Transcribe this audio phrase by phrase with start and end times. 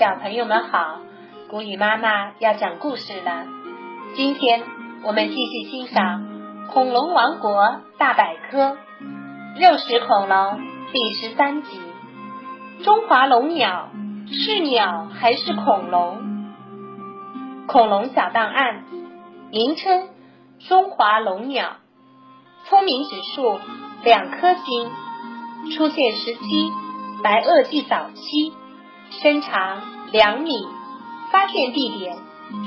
[0.00, 1.00] 小朋友们好，
[1.50, 3.44] 古语妈妈要讲故事了。
[4.16, 4.62] 今天
[5.04, 6.22] 我们继续欣赏
[6.72, 8.70] 《恐龙王国大百科》
[9.60, 10.58] 肉食恐龙
[10.90, 11.78] 第十三集：
[12.82, 13.90] 中华龙鸟
[14.26, 16.46] 是鸟还是恐龙？
[17.66, 18.84] 恐龙小档案：
[19.50, 20.08] 名称
[20.60, 21.76] 中华龙鸟，
[22.64, 23.60] 聪明指数
[24.02, 24.90] 两颗星，
[25.76, 26.72] 出现时期
[27.22, 28.54] 白垩纪早期。
[29.10, 29.82] 身长
[30.12, 30.64] 两米，
[31.32, 32.16] 发现地点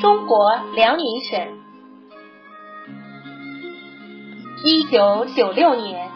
[0.01, 1.59] 中国辽宁省。
[4.65, 6.09] 一九九六年，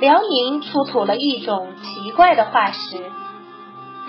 [0.00, 2.96] 辽宁出土了一种奇怪的化石。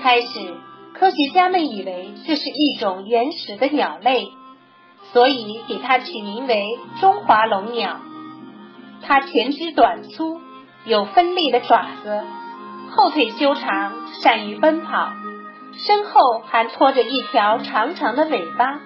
[0.02, 0.56] 开始，
[0.94, 4.32] 科学家们以为这是一种原始的鸟类，
[5.12, 7.98] 所以给它取名为中华龙鸟。
[9.02, 10.40] 它前肢短粗，
[10.86, 12.24] 有锋利的爪子，
[12.92, 15.12] 后腿修长，善于奔跑。
[15.78, 18.80] 身后还拖着一条长长的尾巴，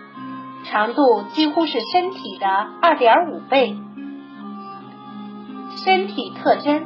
[0.65, 2.47] 长度几乎是身体的
[2.81, 3.77] 二点五倍。
[5.83, 6.85] 身体特征：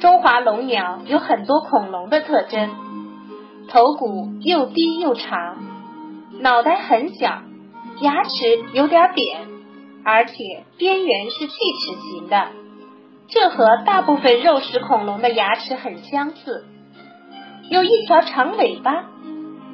[0.00, 2.70] 中华龙鸟有很多恐龙的特征，
[3.68, 5.58] 头骨又低又长，
[6.40, 7.42] 脑袋很小，
[8.00, 9.40] 牙齿有点扁，
[10.04, 12.46] 而且边缘是锯齿形的，
[13.28, 16.64] 这和大部分肉食恐龙的牙齿很相似。
[17.72, 19.06] 有一条长尾巴，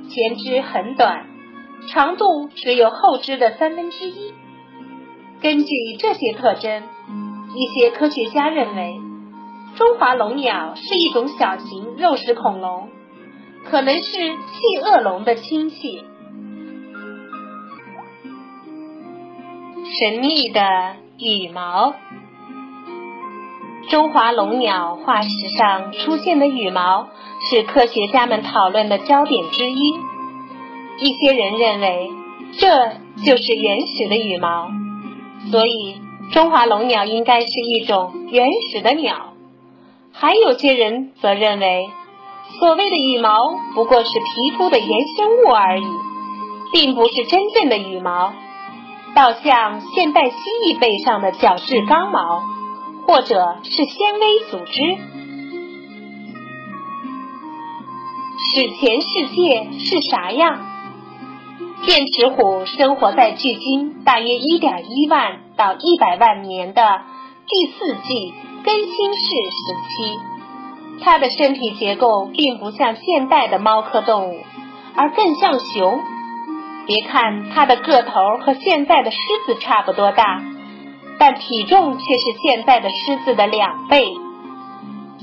[0.09, 1.27] 前肢很短，
[1.89, 4.33] 长度只有后肢的三分之一。
[5.43, 6.85] 根据这些特征，
[7.57, 9.01] 一些科学家认为，
[9.75, 12.89] 中华龙鸟是一种小型肉食恐龙，
[13.65, 16.05] 可能是细恶龙的亲戚。
[19.99, 20.61] 神秘的
[21.19, 21.95] 羽毛。
[23.91, 27.09] 中华龙鸟化石上出现的羽毛
[27.49, 29.95] 是科学家们讨论的焦点之一。
[30.99, 32.11] 一些人认为
[32.59, 32.69] 这
[33.25, 34.69] 就是原始的羽毛，
[35.51, 36.01] 所以
[36.33, 39.35] 中华龙鸟应该是一种原始的鸟。
[40.13, 41.89] 还有些人则认为，
[42.59, 43.31] 所谓的羽毛
[43.75, 45.87] 不过是皮肤的衍生物而已，
[46.73, 48.33] 并不是真正的羽毛，
[49.15, 50.37] 倒像现代蜥
[50.67, 52.43] 蜴背上的角质刚毛。
[53.07, 54.83] 或者是纤维组织。
[58.41, 60.65] 史前世界是啥样？
[61.83, 67.01] 剑齿虎生活在距今大约一点一万到一百万年的
[67.49, 68.33] 第四纪
[68.65, 70.19] 更新世时期。
[71.01, 74.41] 它的身体结构并不像现代的猫科动物，
[74.95, 76.01] 而更像熊。
[76.87, 80.43] 别看它的个头和现在的狮子差不多大。
[81.19, 84.17] 但体重却是现在的狮子的两倍。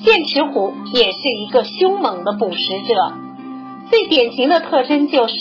[0.05, 3.13] 剑齿虎也是一个凶猛的捕食者，
[3.89, 5.35] 最典型的特征就是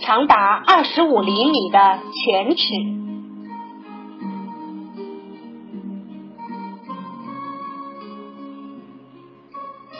[0.00, 2.64] 长达二十五厘米的犬齿。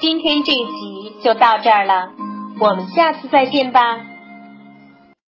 [0.01, 2.11] 今天这一集就到这儿了，
[2.59, 4.01] 我们下次再见吧。